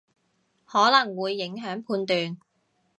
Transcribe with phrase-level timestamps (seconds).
[0.65, 2.39] 可能會影響判斷